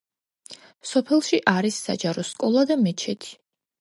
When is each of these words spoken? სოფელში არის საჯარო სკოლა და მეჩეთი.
სოფელში 0.91 1.39
არის 1.53 1.77
საჯარო 1.89 2.25
სკოლა 2.31 2.65
და 2.73 2.79
მეჩეთი. 2.87 3.37